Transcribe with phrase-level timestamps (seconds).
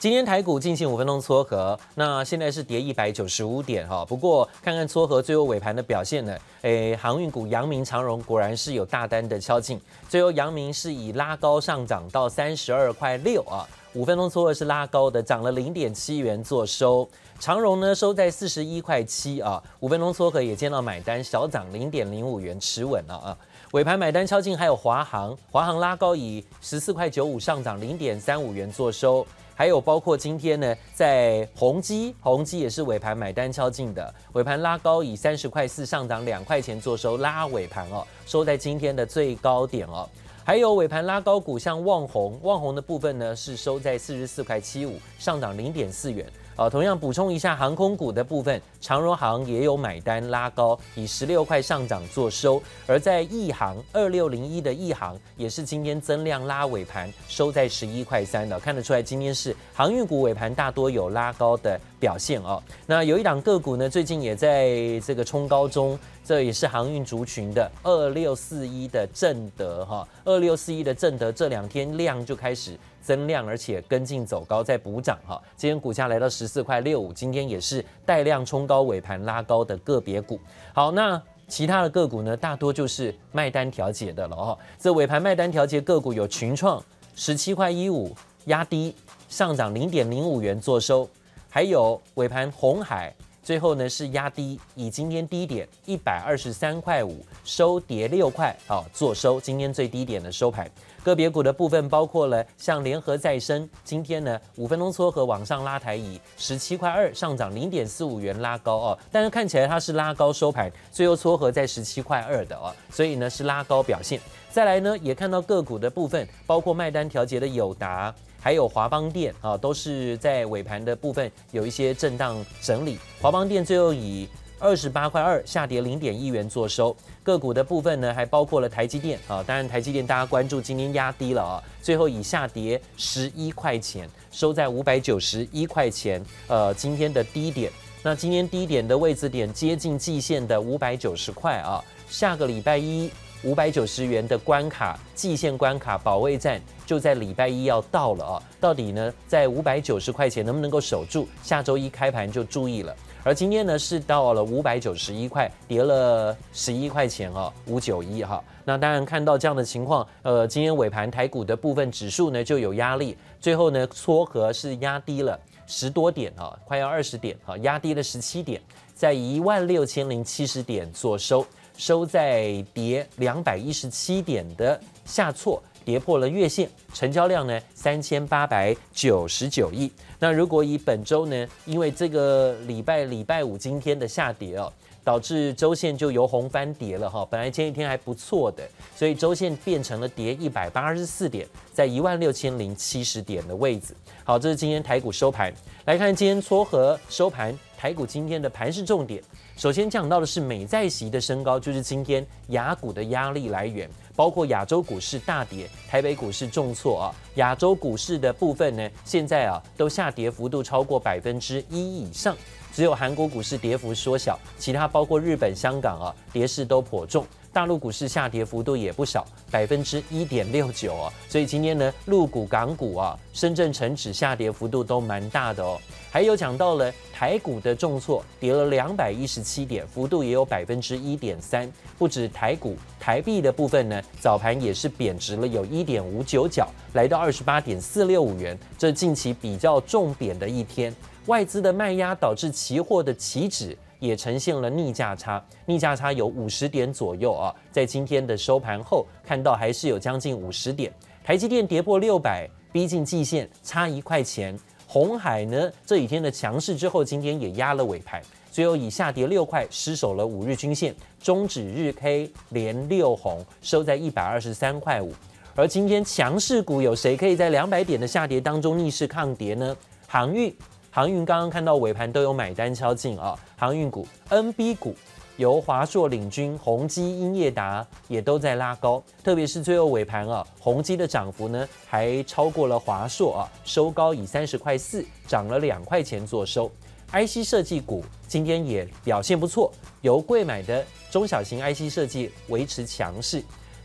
[0.00, 4.04] 今天台股进行五分钟撮合，那现在是跌一百九十五点哈。
[4.04, 13.66] 不过看看撮合最后尾盘的表现呢，诶，航运股阳明长荣果然是有大单的敲进，最后阳明是以拉高上涨到三十二块六啊。
[13.94, 17.08] 五分钟撮合是拉高的，涨了零点七元做收。
[17.40, 19.60] 长荣呢收在四十一块七啊。
[19.80, 23.36] 五分钟撮合也见到买单小涨零点零五元持稳了啊。
[23.72, 29.26] 尾盘买单敲进还有华航，华航拉高以十四块九五上涨零点三五元做收。
[29.54, 40.08] 还有包括今天呢，在宏基，宏基也是尾盘买单敲进的，尾盘拉高以三十块四上涨两块钱做收，拉尾盘哦，收在今天的最高点哦。
[40.44, 46.24] 还有尾盘拉高股，像旺宏，旺宏的部分呢是收在四十四块七五，上涨零点四元。
[46.58, 52.60] 啊，同样补充一下航空股的部分，长荣航也有买单拉高，以十六块上涨做收。
[52.84, 62.60] 而在亿航二六零一的亿航也是今天增量拉尾盘，收在十一块三的，看得出来今天是航运股尾盘大多有拉高的表现哦。
[62.86, 72.76] 那有一档个股呢，最近也在这个冲高中，这也是航运族群的二六四一的正德哈，二六四一的正德这两天量就开始。
[73.08, 75.42] 增量，而且跟进走高，再补涨哈。
[75.56, 80.38] 今天股价来到十四块六五，今天也是带量冲高，尾盘拉高的个别股。
[80.74, 84.58] 好，那其他的个股呢，大多就是卖单调节的了哈。
[84.78, 86.84] 这尾盘卖单调节个股有群创
[87.14, 88.94] 十七块一五压低
[89.30, 91.08] 上涨零点零五元做收，
[91.48, 93.10] 还有尾盘红海
[93.42, 100.70] 最后呢是压低，以今天低点一百二十三块五收跌六块啊做收，今天最低点的收盘。
[101.08, 114.20] 个别股的部分包括了像联合再生，今天呢五分钟撮合往上拉抬，以十七块二上涨零点四五元拉高哦，但是看起来它是拉高收盘，最后撮合在十七块二的哦，所以呢是拉高表现。
[114.50, 122.98] 再来呢也看到个股的部分，包括卖单调节的友达，还有华邦电啊，都是在尾盘的部分有一些震荡整理。
[123.18, 124.28] 华邦电最后以
[124.60, 137.70] 二十八块二下跌零点一元做收，个股的部分呢，还包括了台积电啊，当然台积电大家关注今天压低了啊，最后以下跌十一块钱收在五百九十一块钱，呃，今天的低点，
[138.02, 143.08] 那今天低点的位置点接近季线的五百九十块啊，下个礼拜一
[143.44, 151.28] 五百九十元的关卡，季线关卡保卫战就在礼拜一要到了啊，到底呢在五百九十块钱能不能够守住？
[151.44, 152.92] 下周一开盘就注意了。
[153.24, 158.42] 而今天呢是到了五百九十一块，跌了十一块钱啊，五九一哈。
[158.64, 168.60] 那当然看到这样的情况，呃，今天尾盘台股的部分指数呢就有压力，最后呢撮合是压低了十多点啊，快要二十点啊，压低了十七点，
[168.94, 171.44] 在一万六千零七十点做收，
[171.76, 175.62] 收在跌两百一十七点的下挫。
[175.88, 179.90] 跌破了月线，成交量呢三千八百九十九亿。
[180.18, 184.70] 那如果以本周呢，因为这个礼拜礼拜五今天的下跌哦，
[185.02, 187.26] 导致周线就由红翻跌了哈。
[187.30, 193.94] 本来前一天还不错的，所以周线变成了跌一百八十四点，在一万六千零七十点的位置。
[194.24, 195.50] 好，这是今天台股收盘。
[195.86, 199.22] 来看今天撮合收盘，台股今天的盘是重点。
[199.58, 203.90] 首先讲到的是美债息的升高，就是今天雅股的压力来源。
[204.14, 207.14] 包括亚洲股市大跌，台北股市重挫啊。
[207.34, 212.36] 亚洲股市的部分呢，现在啊都下跌幅度超过百分之一以上，
[212.72, 217.26] 只有韩国股市跌幅缩小，其他包括日本、香港啊跌势都颇重。
[217.52, 221.12] 大陆股市下跌幅度也不少，百分之一点六九哦。
[221.28, 225.80] 所以今天呢，陆股、港股啊，深圳成指下跌幅度都蛮大的哦。
[226.10, 231.70] 还有讲到了台股的重挫，跌了两百一十七点，幅度也有百分之一点三。
[231.98, 240.94] 不止台股，台币的部分呢，早盘也是贬值了有一点五九角，来到二十八点四六五元，这近期比较重贬的一天。
[241.26, 243.76] 外资的卖压导致期货的期指。
[244.00, 250.92] 也呈现了逆价差，逆价差有五十点左右啊，在今天的收盘后看到还是有将近五十点。
[251.24, 254.56] 台积电跌破六百，逼近季线，差一块钱。
[254.90, 265.12] 红海呢这几天的强势之后，今天也压了尾盘，最后以下跌六块失守了五日均线，终止日 K 连六红，收在一百二十三块五。
[265.54, 269.76] 而今天强势股有谁可以在两百点的下跌当中逆势抗跌呢？
[270.06, 270.52] 航运。
[270.90, 274.94] 航运刚刚看到尾盘都有买单敲进啊，航运股、NB 股
[275.38, 286.68] 由华硕领军，宏基、英业达也都在拉高，特别是最后尾盘啊，宏基的涨幅呢还超过了华硕啊，收高以三十块四涨了两块钱做收。
[287.12, 293.40] IC 设计股今天也表现不错，由贵买的中小型 IC 设计维持强势，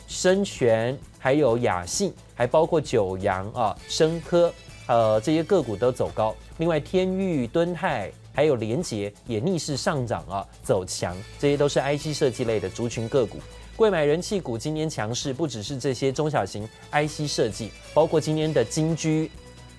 [0.07, 4.51] 深全还有雅信，还包括九阳啊、深科。
[4.85, 6.35] 呃这些个股都走高。
[6.57, 13.37] 另外，天钰、敦泰还有联杰也逆势上涨啊，走强，这些都是 IC 设计类的族群个股。
[13.75, 19.31] 贵买人气股今天强势，不只是这些中小型 IC 设计，包括今天的金居、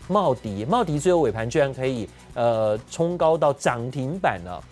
[0.08, 4.62] 茂迪，茂迪最后尾盘居然可以呃冲高到涨停板了。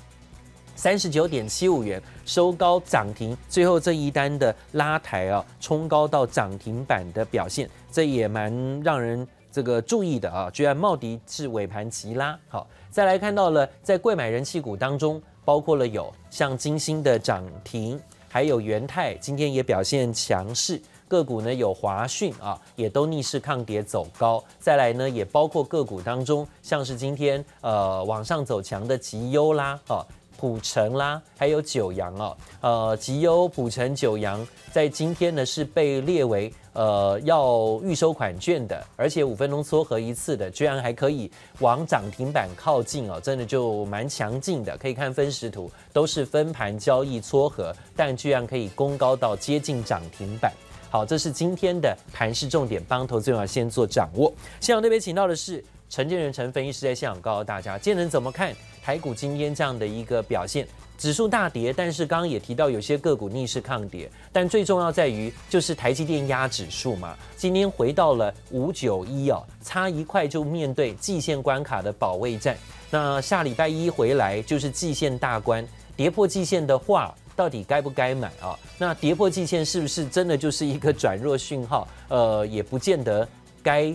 [0.74, 10.50] 三十九点七五元收高涨停，最后这一单的拉抬啊，冲高到涨停板的表现，这也蛮让人这个注意的啊。
[10.50, 17.98] 居然茂迪是尾盘急拉，好，再来看到了在贵买人气股当中，包括了有像金星的涨停，
[18.28, 20.78] 还有元泰今天也表现强势，
[21.08, 24.44] 个股呢有华讯啊，也都逆势抗跌走高。
[24.60, 30.06] 再来呢，也包括个股当中，像是今天呃往上走强的吉优啦，啊。
[30.36, 41.30] 普城啦，还有九阳哦，呃，集优、普城、九阳，在今天呢是被列为呃要预收款券的，而且五分钟撮合一次的，居然还可以
[41.60, 44.76] 往涨停板靠近哦，真的就蛮强劲的。
[44.78, 50.52] 可以看分时图，都是分盘交易撮合，但居然可以攻高到接近涨停板。
[50.90, 54.30] 好，这是今天的盘势重点，帮投资者先做掌握。
[54.60, 58.50] 现场那边请到的是陈建仁陈分析师在现场告诉大家，建仁怎么看？
[58.82, 60.66] 台股今天这样的一个表现，
[60.96, 72.56] 指数大跌，但是刚刚也提到有些个股逆势抗跌，但最重要在于就是台积电压指数嘛，今天回到了五九一哦，差一块就面对季线关卡的保卫战。
[72.90, 75.62] 那下礼拜一回来就是季线大关，
[75.94, 78.58] 跌破季线的话，到底该不该买啊？
[78.78, 81.86] 那跌破季线是不是真的就是一个转弱讯号？
[82.08, 83.28] 呃，也不见得
[83.62, 83.94] 该。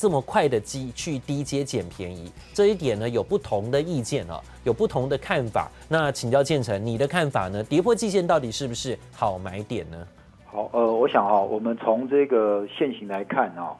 [0.00, 5.70] 这么快的机去低阶捡便宜，这一点呢有不同的意见啊，有不同的看法。
[5.90, 7.62] 那请教建成，你的看法呢？
[7.62, 9.98] 跌破季线到底是不是好买点呢？
[10.46, 13.76] 好，呃，我想哈、哦，我们从这个线型来看啊、哦，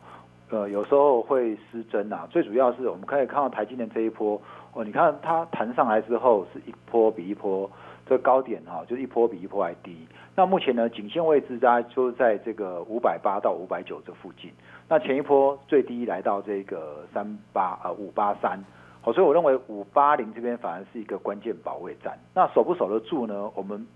[0.51, 2.29] 呃，有时候会失真啊。
[2.31, 4.39] 最主要是我们可以看到台积电这一波
[4.75, 7.71] 哦，你看它弹上来之后是一波比一波，
[8.07, 9.97] 这高点哈、哦，就是一波比一波还低。
[10.37, 14.51] 那目前呢，颈线位置大概就在这个五百八到五百九这附近。
[14.91, 18.59] 那前一波最低来到这个三八呃五八三，
[19.01, 22.19] 好，所以我认为五八零这边反而是一个关键保卫战。
[22.35, 23.49] 那守不守得住呢？
[23.55, 23.87] 我们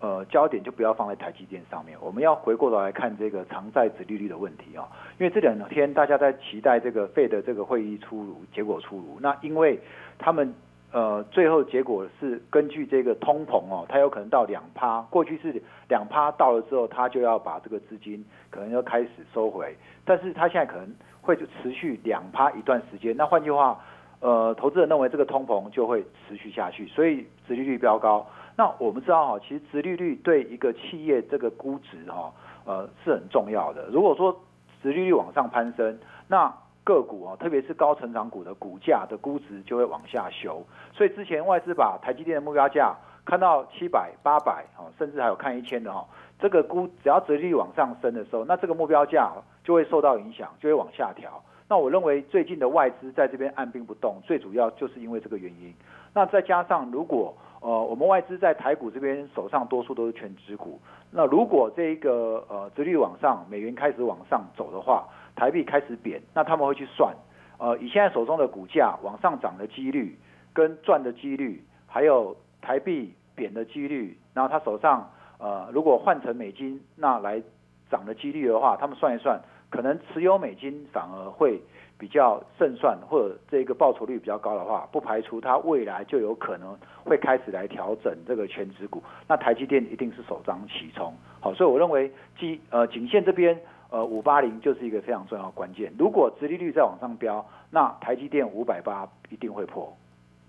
[0.00, 4.84] 呃焦点就不要放在台积电上面，我们要回过头来看这个长债殖利率的问题啊、哦。
[5.18, 9.80] 因为这两天大家在期待这个费的这个会议出炉结果出炉，那因为
[10.18, 10.54] 他们。
[10.94, 23.12] 呃，最后结果是根据这个通膨哦，它有可能到两趴，过去是两趴到了之后，它就要把这个资金可能要开始收回，但是它现在可能会持续两趴一段时间。
[23.16, 23.76] 那换句话，
[24.20, 28.24] 呃，投资人认为这个通膨就会持续下去，所以殖利率飙高。
[28.56, 32.32] 那我们知道哈，其实殖利率对一个企业这个估值哈，
[32.66, 33.88] 呃，是很重要的。
[33.90, 34.32] 如果说
[34.80, 35.98] 殖利率往上攀升，
[36.28, 36.54] 那
[36.84, 42.94] 个股啊，特别是高成长股的股价的估值就会往下修，所以之前外资把台积电的目标价
[43.24, 44.66] 看到七百、八百，
[44.98, 46.06] 甚至还有看一千的哈，
[46.38, 49.32] 这个估只要折利率往上升的时候，那这个目标价
[49.64, 51.42] 就会受到影响，就会往下调。
[51.66, 55.74] 那我认为最近的外资在这边按兵不动，最主要就是因为这个原因。
[56.12, 60.78] 那再加上如果呃我们外资在台股这边手上多数都是全值股，
[61.10, 65.08] 那如果这一个呃殖率往上，美元开始往上走的话。
[65.36, 67.12] 台币开始贬，那他们会去算，
[67.58, 70.16] 呃，以现在手中的股价往上涨的几率，
[70.52, 77.42] 跟赚的几率，还有台币贬的几率，然后他手上，呃，如果换成美金，那来
[77.90, 81.60] 涨的几率的话，他们算一算，可能持有美金反而会
[81.98, 93.58] 比较胜算，或者这个报酬率比较高的话，不排除它未来就有可能会开始来调整这个全值股，那台积电一定是首当其冲，好，所以我认为，基呃颈线这边。
[93.94, 95.92] 呃，五八零就是一个非常重要的关键。
[95.96, 99.96] 如果殖利率再往上飙，那台积电五百八一定会破。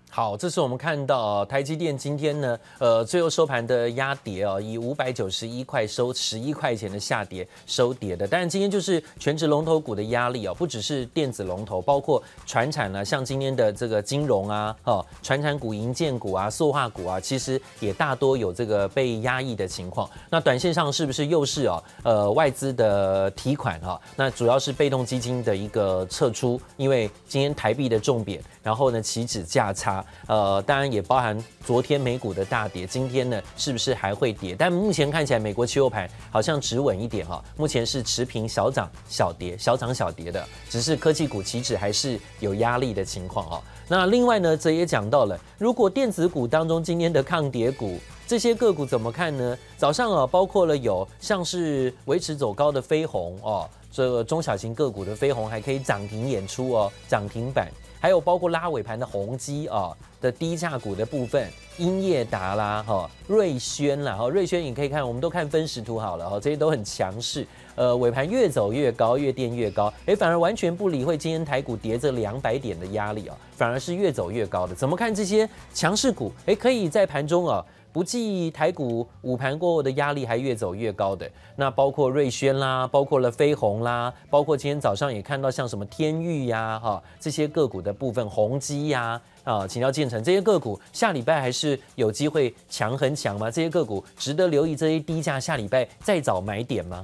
[0.08, 8.26] 好，这是我们看到台积电今天呢，呃，最后收盘的压跌哦，以五百九十一块收十一块钱的下跌收跌的。
[8.26, 20.08] 但是今天就是全职龙头股的压力哦，不只是电子龙头，包括传产呢，像今天的这个金融啊，哦，传产股、银建股啊、塑化股啊，其实也大多有这个被压抑的情况。
[20.30, 24.00] 那短线上是不是又是哦，呃，外资的提款哈？
[24.16, 29.95] 那主要是被动基金的一个撤出，因为今天台币的重贬，然后呢，期指价差。
[30.26, 34.54] 呃，当然也包含昨天美股的大跌，今天呢是不是还会跌？
[34.58, 43.62] 但目前看起来，美国期货盘好像止稳一点哈，目前是持平小涨小跌，小涨小跌的，只是科技股期指还是有压力的情况哈。
[43.88, 47.98] 那另外呢，则也讲到了，如果电子股当中今天的抗跌股。
[48.28, 49.56] 这些个股怎么看呢？
[49.76, 57.70] 早上啊，包括了有像是维持走高的飞鸿哦，这个中小型个股的飞鸿还可以涨停演出哦，涨停板。
[58.00, 61.48] 还有包括拉尾盘的宏基啊的低价股的部分，
[61.78, 74.74] 英业达啦哈，瑞轩啦哈，瑞轩你可以看，我们都看分时图好了哈，这些都很强势，呃，尾盘越走越高，越垫越高，哎，反而完全不理会今天台股跌这两百点的压力啊，反而是越走越高的。
[74.74, 76.32] 怎么看这些强势股？
[76.46, 77.64] 哎，可以在盘中啊。
[77.96, 81.26] 不计台股午盘过后的压力，还越走越高的，
[81.56, 93.50] 那包括瑞轩啦，包括了飞鸿啦，包括今天早上也看到像什么天域呀，哈这些个股的部分，宏基呀，啊，请教建成，这些个股下礼拜还是有机会强很强吗？
[93.50, 97.02] 这些个股值得留意，这些低价下礼拜再找买点吗？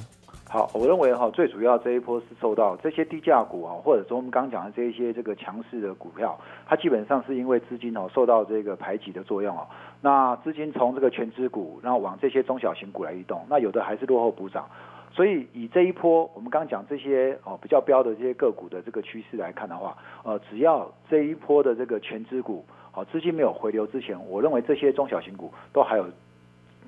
[0.53, 9.67] 好，我认为哈，最主要这一波是受到这些低价股啊，或者说我们刚刚讲的这一些这个强势的股票，它基本上是因为资金哦受到这个排挤的作用哦。
[10.03, 14.69] 那资金从这个全值股，然后往这些中小型股来移动，那有的还是落后补涨。
[15.11, 26.05] 所以以这一波我们刚刚讲这些哦比较标的这些个股的这个趋势来看的话，呃，只要这一波的这个全值股好资金没有回流之前，我认为这些中小型股都还有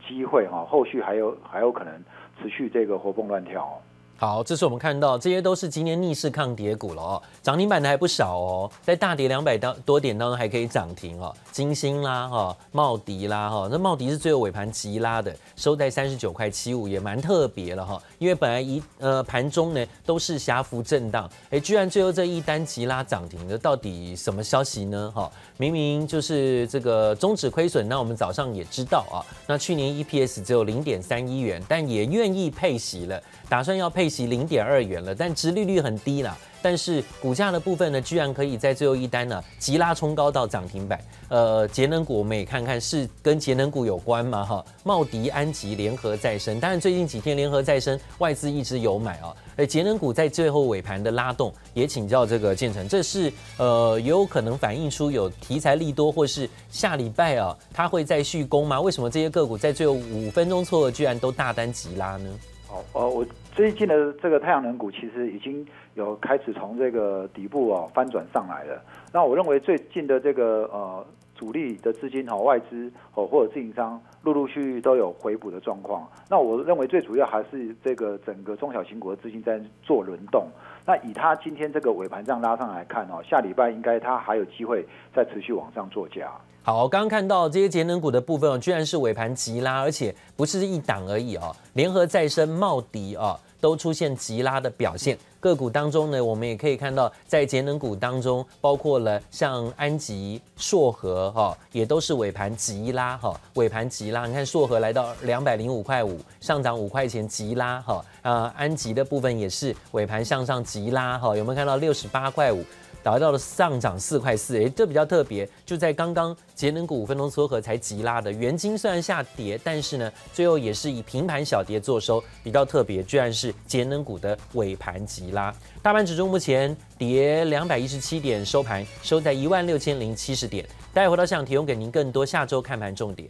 [0.06, 1.98] 机会哈，后续还有还有可能。
[2.40, 3.80] 持续这个活蹦乱跳。
[4.24, 25.12] 好，这是我们看到这些都是今年逆势抗跌股了哦，涨停板的还不少哦，在大跌两百多点当中还可以涨停哦，金星啦哈，茂迪啦哈，那茂迪是最后尾盘急拉的，收在三十九块七五，也蛮特别了哈，因为本来一呃盘中呢都是狭幅震荡，哎，居然最后这一单急拉涨停的，到底什么消息呢？
[25.14, 34.13] 哈，明明就是这个终止亏损，那我们早上也知道啊，那去年 EPS 只有零点三一元，但也愿意配息了，打算要配。
[34.14, 36.38] 配息零点二元了，但殖利率很低啦。
[36.62, 40.98] 但是股价的部分呢，居然可以在最后一单呢急拉冲高到涨停板。
[41.28, 44.44] 呃，节能股我们也看看是跟节能股有关吗？
[44.44, 49.34] 哈，茂迪、安吉、联合再生，当然最近几天联合再生外资一直有买啊。
[49.56, 58.80] 而节能股在最后尾盘的拉动，也请教这个建成，这是呃也有可能反映出有题材利多，或是下礼拜啊它会再续攻吗？
[58.80, 62.30] 为什么这些个股在最后五分钟撮合居然都大单急拉呢？
[62.68, 63.26] 好，呃，我。
[63.54, 68.82] 最近的这个太阳能股其实已经有开始从这个底部哦翻转上来了。
[69.12, 71.06] 那我认为最近的这个呃
[71.44, 76.08] 主力的资金哈外资哦或者自营商陆陆续续都有回补的状况。
[76.30, 80.46] 那我认为最主要还是这个整个中小型股的资金在做轮动。
[80.86, 86.32] 那以它今天这个尾盘这样拉上来看哦，下礼拜应该它还有机会再持续往上做价。
[86.62, 91.54] 好，刚刚看到这些节能股的部分哦，居然是尾盘急拉，而且不是一档而已哦。
[91.74, 95.16] 联合再生、茂迪啊，都出现急拉的表现。
[95.40, 104.26] 个股当中呢，我们也可以看到，在节能股当中，包括了像安吉、硕和哈，也都是尾盘急拉哈，尾盘急拉。
[104.26, 108.04] 你看硕和来到两百零五块五，上涨五块钱急拉哈。
[108.20, 112.62] 啊，安吉的部分也是尾盘向上急拉哈，有没有看到六十八块五？
[113.04, 125.54] 达到了上涨四块四，哎，这比较特别，就在刚刚节能股五分钟撮合才急拉的，元金虽然下跌，但是呢，最后也是以平盘小跌作收，比较特别，居然是节能股的尾盘急拉。
[125.82, 130.66] 大盘指数目前跌两百一十七点，收盘收在一万六千零七十点。
[130.94, 133.28] 待会回到现场提供给您更多下周看盘重点。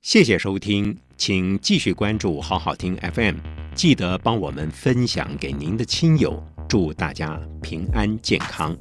[0.00, 3.36] 谢谢收听，请继续关注好好听 FM，
[3.74, 6.57] 记得帮我们分享给您的亲友。
[6.68, 8.76] 祝大家平安健康。